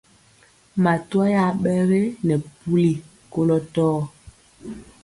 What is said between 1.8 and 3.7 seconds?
ge nɛ puli kolɔ